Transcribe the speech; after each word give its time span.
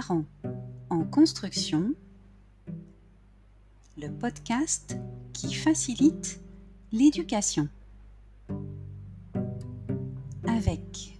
Parents 0.00 0.24
en 0.90 1.04
construction, 1.04 1.94
le 3.96 4.08
podcast 4.08 4.98
qui 5.32 5.54
facilite 5.54 6.40
l'éducation. 6.90 7.68
Avec 10.48 11.16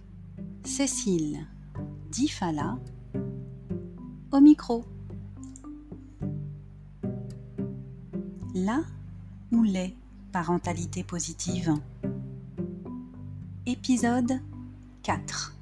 Cécile 0.65 1.47
Difala 2.11 2.77
au 4.33 4.41
micro. 4.41 4.83
Là 8.55 8.81
où 9.53 9.63
les 9.63 9.95
parentalités 10.33 11.05
positives. 11.05 11.75
Épisode 13.65 14.41
4. 15.03 15.54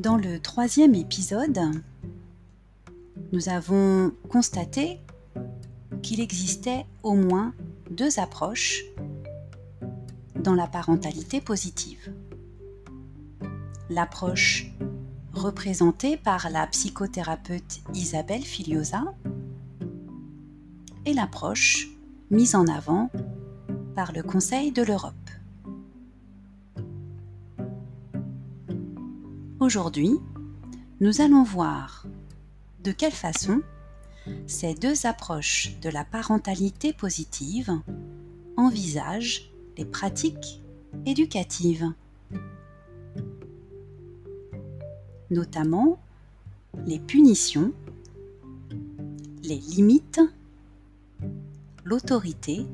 Dans 0.00 0.16
le 0.16 0.40
troisième 0.40 0.94
épisode, 0.94 1.60
nous 3.32 3.50
avons 3.50 4.12
constaté 4.30 4.98
qu'il 6.00 6.20
existait 6.20 6.86
au 7.02 7.12
moins 7.12 7.52
deux 7.90 8.18
approches 8.18 8.82
dans 10.36 10.54
la 10.54 10.66
parentalité 10.66 11.42
positive. 11.42 12.14
L'approche 13.90 14.72
représentée 15.34 16.16
par 16.16 16.48
la 16.48 16.66
psychothérapeute 16.68 17.80
Isabelle 17.92 18.44
Filiosa 18.44 19.04
et 21.04 21.12
l'approche 21.12 21.88
mise 22.30 22.54
en 22.54 22.66
avant 22.68 23.10
par 23.94 24.12
le 24.12 24.22
Conseil 24.22 24.72
de 24.72 24.82
l'Europe. 24.82 25.29
Aujourd'hui, 29.60 30.18
nous 31.00 31.20
allons 31.20 31.42
voir 31.42 32.06
de 32.82 32.92
quelle 32.92 33.12
façon 33.12 33.60
ces 34.46 34.72
deux 34.72 35.04
approches 35.04 35.78
de 35.82 35.90
la 35.90 36.02
parentalité 36.02 36.94
positive 36.94 37.70
envisagent 38.56 39.52
les 39.76 39.84
pratiques 39.84 40.62
éducatives, 41.04 41.92
notamment 45.30 46.00
les 46.86 46.98
punitions, 46.98 47.74
les 49.42 49.58
limites, 49.58 50.22
l'autorité, 51.84 52.64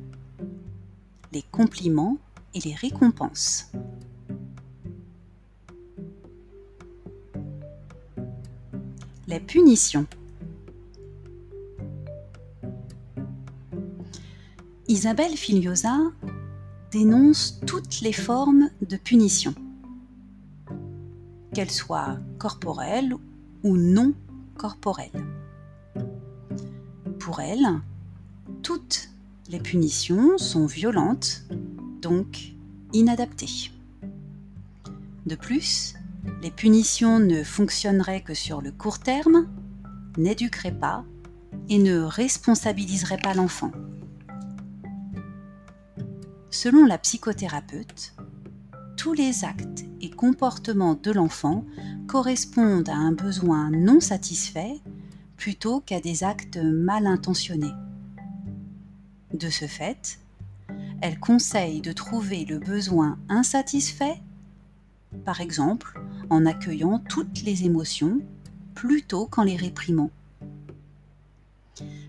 les 1.33 1.43
compliments 1.51 2.17
et 2.55 2.61
les 2.61 2.75
récompenses. 2.75 3.73
Punitions. 9.41 10.07
Isabelle 14.89 15.37
Filiosa 15.37 15.99
dénonce 16.93 17.61
toutes 17.67 18.01
les 18.01 18.13
formes 18.13 18.71
de 18.89 18.97
punition, 18.97 19.55
qu'elles 21.53 21.71
soient 21.71 22.19
corporelles 22.39 23.15
ou 23.65 23.77
non 23.77 24.15
corporelles. 24.57 25.27
Pour 27.19 27.41
elle, 27.41 27.67
toutes 28.63 29.11
les 29.51 29.59
punitions 29.59 30.39
sont 30.39 30.67
violentes, 30.67 31.45
donc 32.01 32.53
inadaptées. 32.93 33.73
De 35.27 35.35
plus, 35.35 35.95
les 36.43 36.51
punitions 36.51 37.19
ne 37.19 37.43
fonctionneraient 37.43 38.23
que 38.23 38.35
sur 38.35 38.61
le 38.61 38.73
court 38.73 38.99
terme, 38.99 39.49
n'éduqueraient 40.17 40.79
pas 40.79 41.05
et 41.69 41.79
ne 41.79 42.01
responsabiliseraient 42.01 43.19
pas 43.19 43.35
l'enfant. 43.35 43.73
Selon 46.51 46.87
la 46.87 46.99
psychothérapeute, 46.99 48.15
tous 48.97 49.13
les 49.13 49.45
actes 49.45 49.85
et 50.01 50.11
comportements 50.11 50.95
de 50.95 51.13
l'enfant 51.13 51.65
correspondent 52.07 52.89
à 52.89 52.97
un 52.97 53.13
besoin 53.13 53.71
non 53.71 54.01
satisfait 54.01 54.81
plutôt 55.37 55.81
qu'à 55.81 56.01
des 56.01 56.25
actes 56.25 56.57
mal 56.57 57.07
intentionnés. 57.07 57.75
De 59.35 59.51
ce 59.51 59.67
fait, 59.67 60.19
elle 61.03 61.21
conseille 61.21 61.83
de 61.83 61.93
trouver 61.93 62.45
le 62.47 62.59
besoin 62.59 63.19
insatisfait, 63.29 64.23
par 65.25 65.41
exemple 65.41 66.01
en 66.31 66.47
accueillant 66.47 66.99
toutes 67.09 67.43
les 67.43 67.65
émotions 67.65 68.21
plutôt 68.75 69.27
qu'en 69.27 69.43
les 69.43 69.57
réprimant. 69.57 70.11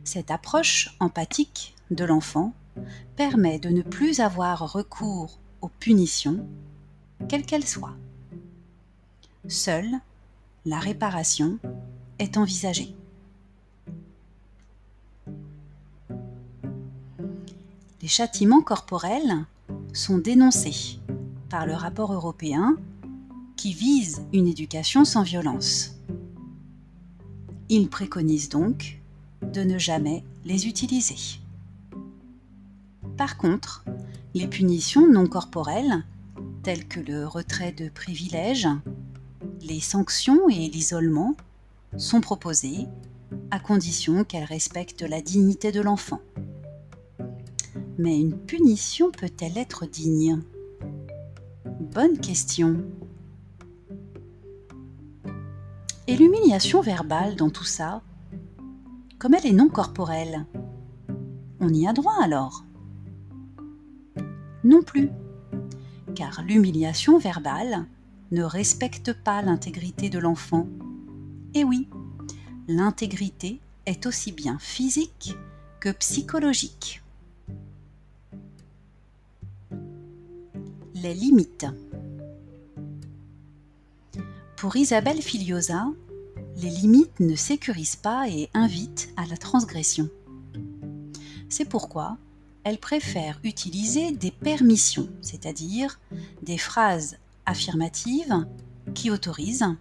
Cette 0.04 0.32
approche 0.32 0.96
empathique 1.00 1.76
de 1.92 2.06
l'enfant 2.06 2.54
permet 3.16 3.60
de 3.60 3.70
ne 3.70 3.82
plus 3.82 4.20
avoir 4.20 4.72
recours 4.72 5.40
aux 5.62 5.70
punitions, 5.80 6.46
quelles 7.28 7.46
qu'elles 7.46 7.68
soient. 7.68 7.96
Seule 9.48 10.00
la 10.66 10.80
réparation 10.80 11.58
est 12.20 12.38
envisagée. 12.38 12.94
Les 18.02 18.08
châtiments 18.08 18.62
corporels 18.62 19.46
sont 19.94 20.18
dénoncés 20.18 21.00
par 21.50 21.66
le 21.66 21.74
rapport 21.74 22.14
européen 22.14 22.78
qui 23.58 23.74
vise 23.74 24.22
une 24.32 24.48
éducation 24.48 25.04
sans 25.04 25.24
violence. 25.24 25.96
Il 27.70 27.90
préconise 27.90 28.48
donc 28.48 29.02
de 29.42 29.62
ne 29.62 29.78
jamais 29.78 30.24
les 30.46 30.68
utiliser. 30.68 31.40
Par 33.18 33.38
contre, 33.38 33.84
les 34.34 34.48
punitions 34.48 35.12
non 35.12 35.28
corporelles, 35.28 36.06
telles 36.64 36.88
que 36.88 37.00
le 37.00 37.28
retrait 37.28 37.72
de 37.72 37.90
privilèges, 37.90 38.70
les 39.62 39.80
sanctions 39.80 40.48
et 40.50 40.70
l'isolement, 40.70 41.36
sont 41.98 42.22
proposées 42.22 42.86
à 43.52 43.60
condition 43.60 44.24
qu'elles 44.24 44.44
respectent 44.44 45.02
la 45.02 45.22
dignité 45.22 45.72
de 45.72 45.82
l'enfant. 45.82 46.22
Mais 47.98 48.20
une 48.20 48.38
punition 48.38 49.12
peut-elle 49.12 49.58
être 49.58 49.88
digne? 49.88 50.42
Bonne 51.80 52.20
question. 52.20 52.84
Et 56.10 56.16
l'humiliation 56.16 56.80
verbale 56.82 57.36
dans 57.36 57.50
tout 57.50 57.66
ça, 57.66 58.02
comme 59.20 59.34
elle 59.34 59.46
est 59.46 59.52
non 59.52 59.68
corporelle, 59.68 60.46
on 61.60 61.68
y 61.74 61.86
a 61.86 61.92
droit 61.92 62.16
alors 62.22 62.64
Non 64.64 64.82
plus, 64.84 65.10
car 66.16 66.44
l'humiliation 66.44 67.18
verbale 67.18 67.86
ne 68.32 68.44
respecte 68.44 69.12
pas 69.12 69.42
l'intégrité 69.42 70.10
de 70.10 70.20
l'enfant. 70.20 70.68
Et 71.54 71.66
oui, 71.66 71.90
l'intégrité 72.70 73.60
est 73.86 74.06
aussi 74.06 74.32
bien 74.32 74.58
physique 74.60 75.36
que 75.82 75.90
psychologique. 75.90 77.04
Les 80.96 81.14
limites. 81.14 81.68
Pour 84.58 84.76
Isabelle 84.76 85.22
Filiosa, 85.22 85.86
les 86.56 86.72
limites 86.72 87.20
ne 87.20 87.36
sécurisent 87.36 87.96
pas 87.96 88.28
et 88.28 88.50
invitent 88.56 89.14
à 89.16 89.28
la 89.28 89.38
transgression. 89.38 90.10
C'est 91.48 91.70
pourquoi 91.70 92.18
elle 92.64 92.80
préfère 92.80 93.40
utiliser 93.44 94.12
des 94.14 94.32
permissions, 94.32 95.10
c'est-à-dire 95.22 96.00
des 96.42 96.58
phrases 96.58 97.18
affirmatives 97.46 98.48
qui 98.96 99.12
autorisent, 99.12 99.76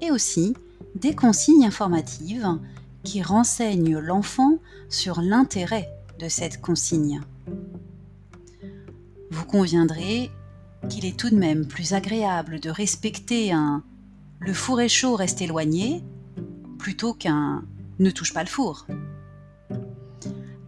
et 0.00 0.12
aussi 0.12 0.54
des 0.94 1.16
consignes 1.16 1.66
informatives 1.66 2.60
qui 3.02 3.22
renseignent 3.22 3.98
l'enfant 3.98 4.58
sur 4.88 5.20
l'intérêt 5.20 5.90
de 6.20 6.28
cette 6.28 6.60
consigne. 6.60 7.22
Vous 9.32 9.44
conviendrez 9.46 10.30
qu'il 10.88 11.04
est 11.04 11.18
tout 11.18 11.30
de 11.30 11.36
même 11.36 11.66
plus 11.66 11.92
agréable 11.94 12.60
de 12.60 12.70
respecter 12.70 13.52
un 13.52 13.82
le 14.40 14.52
four 14.52 14.82
est 14.82 14.90
chaud, 14.90 15.16
reste 15.16 15.40
éloigné, 15.40 16.02
plutôt 16.78 17.14
qu'un 17.14 17.64
ne 17.98 18.10
touche 18.10 18.34
pas 18.34 18.42
le 18.42 18.48
four. 18.48 18.86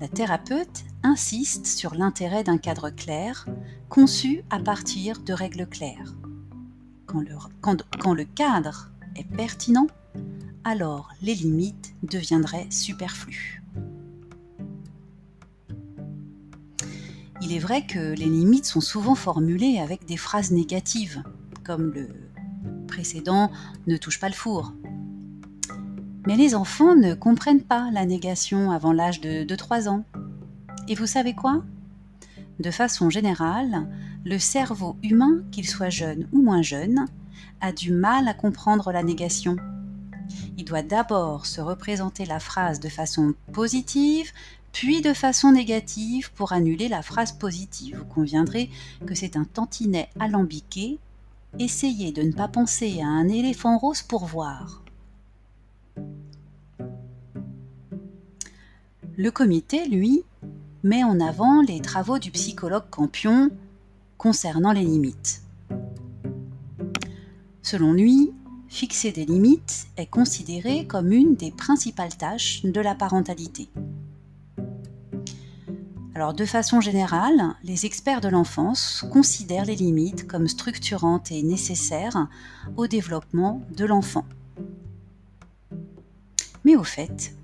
La 0.00 0.08
thérapeute 0.08 0.84
insiste 1.02 1.66
sur 1.66 1.94
l'intérêt 1.94 2.42
d'un 2.42 2.56
cadre 2.56 2.88
clair, 2.88 3.46
conçu 3.90 4.44
à 4.48 4.60
partir 4.60 5.20
de 5.20 5.34
règles 5.34 5.66
claires. 5.66 6.14
Quand 7.04 7.20
le, 7.20 7.36
quand 8.00 8.14
le 8.14 8.24
cadre 8.24 8.90
est 9.14 9.28
pertinent, 9.28 9.88
alors 10.64 11.10
les 11.20 11.34
limites 11.34 11.94
deviendraient 12.02 12.68
superflues. 12.70 13.62
Il 17.48 17.52
est 17.52 17.60
vrai 17.60 17.86
que 17.86 18.12
les 18.12 18.24
limites 18.24 18.64
sont 18.64 18.80
souvent 18.80 19.14
formulées 19.14 19.78
avec 19.78 20.04
des 20.04 20.16
phrases 20.16 20.50
négatives, 20.50 21.22
comme 21.62 21.92
le 21.92 22.08
précédent 22.88 23.52
ne 23.86 23.96
touche 23.96 24.18
pas 24.18 24.26
le 24.26 24.34
four. 24.34 24.72
Mais 26.26 26.34
les 26.34 26.56
enfants 26.56 26.96
ne 26.96 27.14
comprennent 27.14 27.62
pas 27.62 27.88
la 27.92 28.04
négation 28.04 28.72
avant 28.72 28.92
l'âge 28.92 29.20
de 29.20 29.44
2-3 29.44 29.88
ans. 29.88 30.02
Et 30.88 30.96
vous 30.96 31.06
savez 31.06 31.34
quoi? 31.34 31.62
De 32.58 32.72
façon 32.72 33.10
générale, 33.10 33.86
le 34.24 34.40
cerveau 34.40 34.96
humain, 35.04 35.44
qu'il 35.52 35.68
soit 35.68 35.88
jeune 35.88 36.26
ou 36.32 36.42
moins 36.42 36.62
jeune, 36.62 37.04
a 37.60 37.70
du 37.70 37.92
mal 37.92 38.26
à 38.26 38.34
comprendre 38.34 38.90
la 38.90 39.04
négation. 39.04 39.54
Il 40.56 40.64
doit 40.64 40.82
d'abord 40.82 41.46
se 41.46 41.60
représenter 41.60 42.24
la 42.24 42.40
phrase 42.40 42.80
de 42.80 42.88
façon 42.88 43.34
positive, 43.52 44.32
puis 44.72 45.00
de 45.00 45.12
façon 45.12 45.52
négative 45.52 46.30
pour 46.32 46.52
annuler 46.52 46.88
la 46.88 47.02
phrase 47.02 47.32
positive. 47.32 47.98
Vous 47.98 48.04
conviendrez 48.04 48.70
que 49.06 49.14
c'est 49.14 49.36
un 49.36 49.44
tantinet 49.44 50.08
alambiqué. 50.20 50.98
Essayez 51.58 52.12
de 52.12 52.22
ne 52.22 52.32
pas 52.32 52.48
penser 52.48 53.00
à 53.00 53.06
un 53.06 53.28
éléphant 53.28 53.78
rose 53.78 54.02
pour 54.02 54.26
voir. 54.26 54.82
Le 59.16 59.30
comité, 59.30 59.88
lui, 59.88 60.24
met 60.82 61.02
en 61.02 61.20
avant 61.20 61.62
les 61.62 61.80
travaux 61.80 62.18
du 62.18 62.30
psychologue 62.30 62.84
Campion 62.90 63.50
concernant 64.18 64.72
les 64.72 64.84
limites. 64.84 65.42
Selon 67.62 67.94
lui, 67.94 68.32
fixer 68.68 69.12
des 69.12 69.24
limites 69.24 69.86
est 69.96 70.06
considéré 70.06 70.86
comme 70.86 71.12
une 71.12 71.34
des 71.34 71.50
principales 71.50 72.16
tâches 72.16 72.62
de 72.64 72.80
la 72.80 72.94
parentalité. 72.94 73.68
De 76.34 76.46
façon 76.46 76.80
générale, 76.80 77.54
les 77.62 77.84
experts 77.84 78.22
de 78.22 78.28
l'enfance 78.28 79.04
considèrent 79.12 79.66
les 79.66 79.76
limites 79.76 80.26
comme 80.26 80.48
structurantes 80.48 81.30
et 81.30 81.42
nécessaires 81.42 82.28
au 82.76 82.86
développement 82.86 83.60
de 83.76 83.84
l'enfant. 83.84 84.24
Mais 86.64 86.74
au 86.74 86.84
fait, 86.84 87.34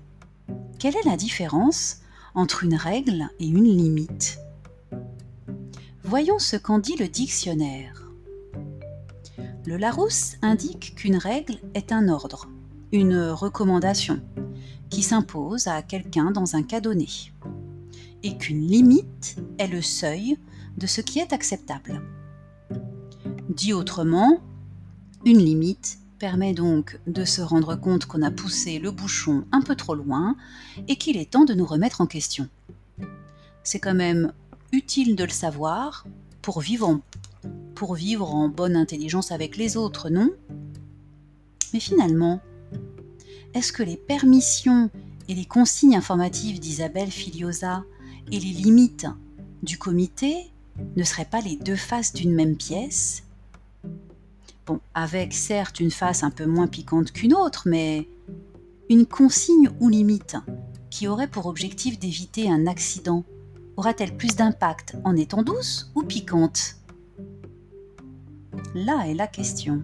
quelle 0.79 0.95
est 0.95 1.05
la 1.05 1.17
différence 1.17 1.97
entre 2.33 2.63
une 2.63 2.75
règle 2.75 3.29
et 3.39 3.45
une 3.45 3.63
limite? 3.63 4.39
Voyons 6.03 6.39
ce 6.39 6.57
qu'en 6.57 6.79
dit 6.79 6.97
le 6.97 7.07
dictionnaire. 7.07 8.02
Le 9.65 9.77
Larousse 9.77 10.35
indique 10.41 10.93
qu'une 10.95 11.15
règle 11.15 11.55
est 11.73 11.93
un 11.93 12.09
ordre, 12.09 12.49
une 12.91 13.29
recommandation, 13.29 14.21
qui 14.89 15.01
s'impose 15.01 15.67
à 15.67 15.81
quelqu'un 15.81 16.31
dans 16.31 16.57
un 16.57 16.63
cas 16.63 16.81
donné 16.81 17.07
et 18.23 18.37
qu'une 18.37 18.67
limite 18.67 19.37
est 19.57 19.67
le 19.67 19.81
seuil 19.81 20.37
de 20.77 20.85
ce 20.85 20.99
qui 20.99 21.19
est 21.19 21.31
acceptable. 21.31 22.01
Dit 23.47 23.71
autrement, 23.71 24.41
une 25.25 25.39
limite 25.39 25.99
permet 26.19 26.53
donc 26.53 26.99
de 27.07 27.23
se 27.23 27.41
rendre 27.41 27.75
compte 27.75 28.05
qu'on 28.05 28.21
a 28.21 28.31
poussé 28.31 28.79
le 28.79 28.91
bouchon 28.91 29.45
un 29.53 29.61
peu 29.61 29.75
trop 29.75 29.95
loin 29.95 30.35
et 30.89 30.97
qu'il 30.97 31.15
est 31.15 31.31
temps 31.31 31.45
de 31.45 31.53
nous 31.53 31.65
remettre 31.65 32.01
en 32.01 32.05
question. 32.05 32.49
C'est 33.63 33.79
quand 33.79 33.95
même 33.95 34.33
utile 34.73 35.15
de 35.15 35.23
le 35.23 35.29
savoir 35.29 36.05
pour 36.41 36.59
vivre 36.59 36.99
pour 37.83 37.95
vivre 37.95 38.33
en 38.33 38.47
bonne 38.47 38.77
intelligence 38.77 39.33
avec 39.33 39.57
les 39.57 39.75
autres, 39.75 40.09
non? 40.09 40.29
Mais 41.73 41.81
finalement, 41.81 42.39
est-ce 43.53 43.73
que 43.73 43.83
les 43.83 43.97
permissions 43.97 44.89
et 45.27 45.35
les 45.35 45.43
consignes 45.43 45.97
informatives 45.97 46.61
d'Isabelle 46.61 47.11
Filiosa 47.11 47.83
et 48.31 48.39
les 48.39 48.53
limites 48.53 49.07
du 49.63 49.77
comité 49.77 50.49
ne 50.95 51.03
seraient 51.03 51.25
pas 51.25 51.41
les 51.41 51.57
deux 51.57 51.75
faces 51.75 52.13
d'une 52.13 52.33
même 52.33 52.55
pièce? 52.55 53.23
Bon, 54.65 54.79
avec 54.93 55.33
certes 55.33 55.81
une 55.81 55.91
face 55.91 56.23
un 56.23 56.31
peu 56.31 56.45
moins 56.45 56.67
piquante 56.67 57.11
qu'une 57.11 57.33
autre, 57.33 57.63
mais 57.65 58.07
une 58.89 59.05
consigne 59.05 59.71
ou 59.81 59.89
limite 59.89 60.37
qui 60.89 61.09
aurait 61.09 61.27
pour 61.27 61.47
objectif 61.47 61.99
d'éviter 61.99 62.49
un 62.49 62.65
accident 62.65 63.25
aura-t-elle 63.75 64.15
plus 64.15 64.37
d'impact 64.37 64.95
en 65.03 65.17
étant 65.17 65.43
douce 65.43 65.91
ou 65.95 66.03
piquante? 66.03 66.77
Là 68.75 69.07
est 69.07 69.13
la 69.13 69.27
question. 69.27 69.83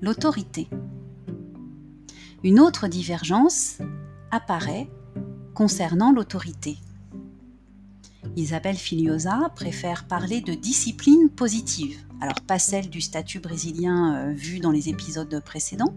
L'autorité. 0.00 0.68
Une 2.44 2.60
autre 2.60 2.88
divergence 2.88 3.78
apparaît 4.30 4.88
concernant 5.54 6.12
l'autorité. 6.12 6.78
Isabelle 8.36 8.76
Filiosa 8.76 9.50
préfère 9.56 10.06
parler 10.06 10.40
de 10.40 10.54
discipline 10.54 11.28
positive, 11.28 11.98
alors 12.20 12.40
pas 12.46 12.58
celle 12.58 12.88
du 12.88 13.00
statut 13.00 13.40
brésilien 13.40 14.14
euh, 14.14 14.32
vu 14.32 14.60
dans 14.60 14.70
les 14.70 14.88
épisodes 14.88 15.42
précédents. 15.44 15.94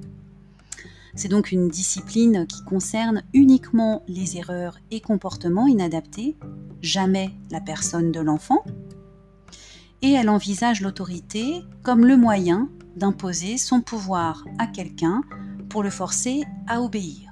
C'est 1.16 1.28
donc 1.28 1.52
une 1.52 1.68
discipline 1.68 2.48
qui 2.48 2.64
concerne 2.64 3.24
uniquement 3.34 4.04
les 4.08 4.38
erreurs 4.38 4.78
et 4.92 5.02
comportements 5.02 5.68
inadaptés, 5.68 6.38
jamais 6.82 7.32
la 7.50 7.62
personne 7.62 8.12
de 8.12 8.20
l'enfant. 8.20 8.64
Et 10.02 10.12
elle 10.12 10.30
envisage 10.30 10.82
l'autorité 10.82 11.64
comme 11.84 12.06
le 12.06 12.18
moyen 12.18 12.70
d'imposer 12.96 13.58
son 13.58 13.82
pouvoir 13.82 14.44
à 14.58 14.68
quelqu'un 14.68 15.22
pour 15.70 15.84
le 15.84 15.90
forcer 15.90 16.44
à 16.68 16.82
obéir 16.82 17.32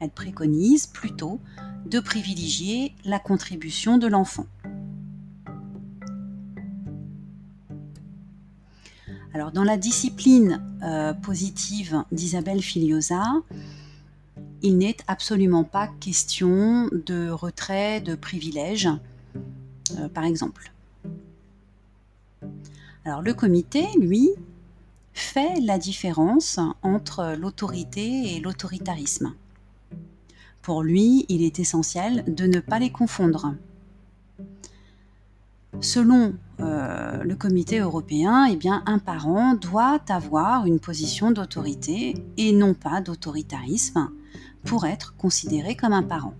elle 0.00 0.10
préconise 0.10 0.86
plutôt 0.86 1.40
de 1.86 2.00
privilégier 2.00 2.94
la 3.04 3.18
contribution 3.18 3.98
de 3.98 4.06
l'enfant. 4.06 4.46
Dans 9.52 9.64
la 9.64 9.76
discipline 9.76 10.60
euh, 10.82 11.12
positive 11.14 12.02
d'Isabelle 12.10 12.60
Filiosa, 12.60 13.22
il 14.62 14.78
n'est 14.78 14.96
absolument 15.06 15.64
pas 15.64 15.88
question 16.00 16.88
de 16.92 17.30
retrait 17.30 18.00
de 18.00 18.14
privilèges, 18.16 18.88
euh, 19.98 20.08
par 20.08 20.24
exemple. 20.24 20.72
Alors, 23.04 23.22
le 23.22 23.32
comité, 23.32 23.86
lui, 23.98 24.30
fait 25.12 25.60
la 25.60 25.78
différence 25.78 26.58
entre 26.82 27.36
l'autorité 27.38 28.34
et 28.34 28.40
l'autoritarisme. 28.40 29.34
Pour 30.62 30.82
lui, 30.82 31.26
il 31.28 31.42
est 31.42 31.60
essentiel 31.60 32.24
de 32.26 32.46
ne 32.46 32.60
pas 32.60 32.78
les 32.78 32.90
confondre. 32.90 33.54
Selon 35.80 36.34
euh, 36.60 37.22
le 37.22 37.36
comité 37.36 37.78
européen, 37.78 38.46
eh 38.50 38.56
bien, 38.56 38.82
un 38.86 38.98
parent 38.98 39.54
doit 39.54 40.00
avoir 40.08 40.66
une 40.66 40.80
position 40.80 41.30
d'autorité 41.30 42.14
et 42.36 42.52
non 42.52 42.74
pas 42.74 43.00
d'autoritarisme 43.00 44.10
pour 44.64 44.86
être 44.86 45.14
considéré 45.16 45.76
comme 45.76 45.92
un 45.92 46.02
parent. 46.02 46.34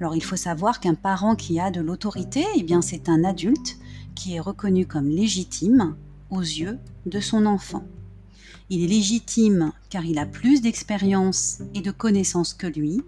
Alors 0.00 0.16
il 0.16 0.24
faut 0.24 0.36
savoir 0.36 0.80
qu'un 0.80 0.94
parent 0.94 1.36
qui 1.36 1.60
a 1.60 1.70
de 1.70 1.80
l'autorité, 1.80 2.44
eh 2.56 2.64
bien 2.64 2.82
c'est 2.82 3.08
un 3.08 3.22
adulte 3.22 3.78
qui 4.16 4.34
est 4.34 4.40
reconnu 4.40 4.84
comme 4.84 5.08
légitime 5.08 5.94
aux 6.30 6.40
yeux 6.40 6.78
de 7.06 7.20
son 7.20 7.46
enfant. 7.46 7.84
Il 8.68 8.82
est 8.82 8.88
légitime 8.88 9.72
car 9.90 10.04
il 10.04 10.18
a 10.18 10.26
plus 10.26 10.60
d'expérience 10.60 11.62
et 11.74 11.82
de 11.82 11.92
connaissances 11.92 12.52
que 12.52 12.66
lui. 12.66 13.00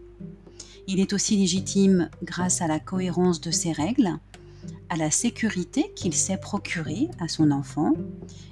Il 0.86 1.00
est 1.00 1.12
aussi 1.12 1.36
légitime 1.36 2.10
grâce 2.22 2.62
à 2.62 2.68
la 2.68 2.78
cohérence 2.78 3.40
de 3.40 3.50
ses 3.50 3.72
règles, 3.72 4.18
à 4.88 4.96
la 4.96 5.10
sécurité 5.10 5.92
qu'il 5.96 6.14
sait 6.14 6.36
procurer 6.36 7.08
à 7.18 7.28
son 7.28 7.50
enfant 7.50 7.92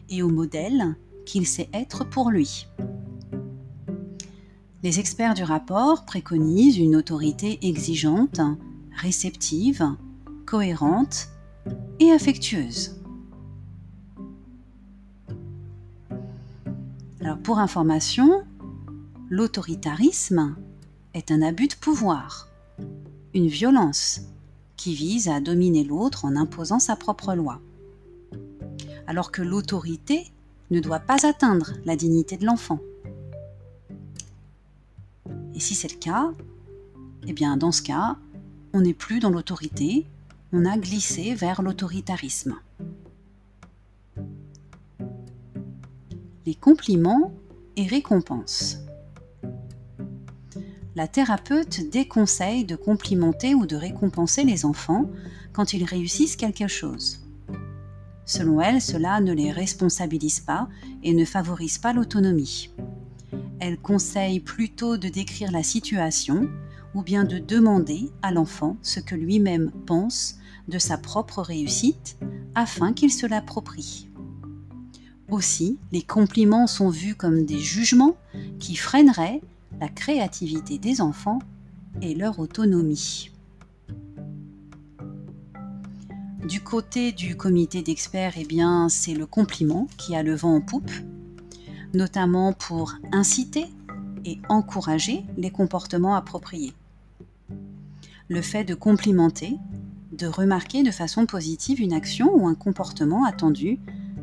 et 0.08 0.22
au 0.22 0.28
modèle 0.28 0.96
qu'il 1.26 1.46
sait 1.46 1.68
être 1.72 2.08
pour 2.08 2.30
lui. 2.30 2.66
Les 4.82 4.98
experts 4.98 5.34
du 5.34 5.44
rapport 5.44 6.04
préconisent 6.04 6.78
une 6.78 6.96
autorité 6.96 7.58
exigeante, 7.62 8.40
réceptive, 8.96 9.86
cohérente 10.44 11.28
et 12.00 12.10
affectueuse. 12.10 12.98
Pour 17.44 17.58
information, 17.58 18.42
l'autoritarisme 19.30 20.56
est 21.14 21.30
un 21.30 21.42
abus 21.42 21.68
de 21.68 21.74
pouvoir, 21.74 22.48
une 23.34 23.46
violence 23.46 24.31
qui 24.82 24.94
vise 24.96 25.28
à 25.28 25.38
dominer 25.38 25.84
l'autre 25.84 26.24
en 26.24 26.34
imposant 26.34 26.80
sa 26.80 26.96
propre 26.96 27.36
loi. 27.36 27.60
Alors 29.06 29.30
que 29.30 29.40
l'autorité 29.40 30.26
ne 30.72 30.80
doit 30.80 30.98
pas 30.98 31.24
atteindre 31.24 31.74
la 31.84 31.94
dignité 31.94 32.36
de 32.36 32.44
l'enfant. 32.44 32.80
Et 35.54 35.60
si 35.60 35.76
c'est 35.76 35.92
le 35.92 35.98
cas, 36.00 36.32
eh 37.28 37.32
bien 37.32 37.56
dans 37.56 37.70
ce 37.70 37.82
cas, 37.82 38.16
on 38.72 38.80
n'est 38.80 38.92
plus 38.92 39.20
dans 39.20 39.30
l'autorité, 39.30 40.04
on 40.52 40.64
a 40.64 40.76
glissé 40.76 41.32
vers 41.36 41.62
l'autoritarisme. 41.62 42.56
les 46.44 46.56
compliments 46.56 47.32
et 47.76 47.86
récompenses. 47.86 48.78
La 50.94 51.08
thérapeute 51.08 51.88
déconseille 51.90 52.64
de 52.66 52.76
complimenter 52.76 53.54
ou 53.54 53.64
de 53.64 53.76
récompenser 53.76 54.44
les 54.44 54.66
enfants 54.66 55.06
quand 55.54 55.72
ils 55.72 55.84
réussissent 55.84 56.36
quelque 56.36 56.68
chose. 56.68 57.20
Selon 58.26 58.60
elle, 58.60 58.82
cela 58.82 59.20
ne 59.20 59.32
les 59.32 59.52
responsabilise 59.52 60.40
pas 60.40 60.68
et 61.02 61.14
ne 61.14 61.24
favorise 61.24 61.78
pas 61.78 61.94
l'autonomie. 61.94 62.70
Elle 63.58 63.78
conseille 63.78 64.40
plutôt 64.40 64.98
de 64.98 65.08
décrire 65.08 65.50
la 65.50 65.62
situation 65.62 66.50
ou 66.94 67.02
bien 67.02 67.24
de 67.24 67.38
demander 67.38 68.10
à 68.20 68.30
l'enfant 68.30 68.76
ce 68.82 69.00
que 69.00 69.14
lui-même 69.14 69.72
pense 69.86 70.36
de 70.68 70.78
sa 70.78 70.98
propre 70.98 71.40
réussite 71.40 72.18
afin 72.54 72.92
qu'il 72.92 73.10
se 73.10 73.26
l'approprie. 73.26 74.10
Aussi, 75.30 75.78
les 75.90 76.02
compliments 76.02 76.66
sont 76.66 76.90
vus 76.90 77.14
comme 77.14 77.46
des 77.46 77.60
jugements 77.60 78.16
qui 78.58 78.76
freineraient 78.76 79.40
la 79.80 79.88
créativité 79.88 80.78
des 80.78 81.00
enfants 81.00 81.40
et 82.00 82.14
leur 82.14 82.38
autonomie. 82.38 83.30
Du 86.48 86.60
côté 86.60 87.12
du 87.12 87.36
comité 87.36 87.82
d'experts, 87.82 88.34
eh 88.36 88.46
c'est 88.88 89.14
le 89.14 89.26
compliment 89.26 89.86
qui 89.96 90.16
a 90.16 90.22
le 90.22 90.34
vent 90.34 90.56
en 90.56 90.60
poupe, 90.60 90.90
notamment 91.94 92.52
pour 92.52 92.94
inciter 93.12 93.66
et 94.24 94.38
encourager 94.48 95.24
les 95.36 95.50
comportements 95.50 96.16
appropriés. 96.16 96.72
Le 98.28 98.42
fait 98.42 98.64
de 98.64 98.74
complimenter, 98.74 99.56
de 100.12 100.26
remarquer 100.26 100.82
de 100.82 100.90
façon 100.90 101.26
positive 101.26 101.80
une 101.80 101.92
action 101.92 102.34
ou 102.34 102.46
un 102.46 102.54
comportement 102.54 103.24
attendu 103.24 103.78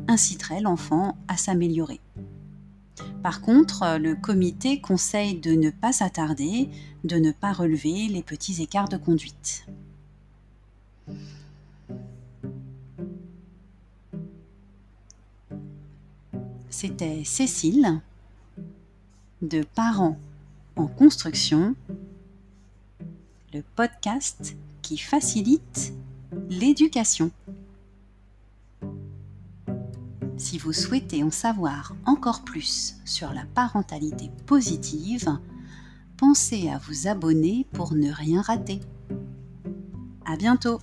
inciterait 0.08 0.60
l'enfant 0.60 1.16
à 1.28 1.36
s'améliorer. 1.36 2.00
Par 3.22 3.42
contre, 3.42 3.98
le 3.98 4.14
comité 4.14 4.80
conseille 4.80 5.38
de 5.38 5.50
ne 5.50 5.68
pas 5.68 5.92
s'attarder, 5.92 6.70
de 7.04 7.16
ne 7.16 7.32
pas 7.32 7.52
relever 7.52 8.08
les 8.08 8.22
petits 8.22 8.62
écarts 8.62 8.88
de 8.88 8.96
conduite. 8.96 9.66
C'était 16.70 17.24
Cécile 17.24 18.00
de 19.42 19.62
Parents 19.74 20.16
en 20.76 20.86
construction, 20.86 21.74
le 23.52 23.62
podcast 23.76 24.56
qui 24.80 24.96
facilite 24.96 25.92
l'éducation. 26.48 27.30
Si 30.40 30.56
vous 30.56 30.72
souhaitez 30.72 31.22
en 31.22 31.30
savoir 31.30 31.94
encore 32.06 32.44
plus 32.44 32.96
sur 33.04 33.34
la 33.34 33.44
parentalité 33.54 34.30
positive, 34.46 35.38
pensez 36.16 36.70
à 36.70 36.78
vous 36.78 37.06
abonner 37.08 37.66
pour 37.74 37.92
ne 37.92 38.10
rien 38.10 38.40
rater. 38.40 38.80
À 40.24 40.36
bientôt! 40.36 40.80